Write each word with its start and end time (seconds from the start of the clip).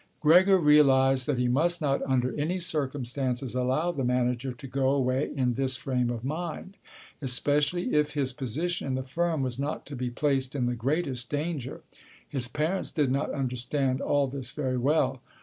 Gregor 0.19 0.57
realized 0.57 1.27
that 1.27 1.37
he 1.37 1.47
must 1.47 1.79
not 1.79 2.01
under 2.07 2.33
any 2.35 2.59
circumstances 2.59 3.53
allow 3.53 3.91
the 3.91 4.03
manager 4.03 4.51
to 4.51 4.65
go 4.65 4.89
away 4.89 5.29
in 5.35 5.53
this 5.53 5.77
frame 5.77 6.09
of 6.09 6.23
mind, 6.25 6.75
especially 7.21 7.93
if 7.93 8.13
his 8.13 8.33
position 8.33 8.87
in 8.87 8.95
the 8.95 9.03
firm 9.03 9.43
was 9.43 9.59
not 9.59 9.85
to 9.85 9.95
be 9.95 10.09
placed 10.09 10.55
in 10.55 10.65
the 10.65 10.73
greatest 10.73 11.29
danger. 11.29 11.81
His 12.27 12.47
parents 12.47 12.89
did 12.89 13.11
not 13.11 13.29
understand 13.31 14.01
all 14.01 14.25
this 14.25 14.53
very 14.53 14.75
well. 14.79 15.21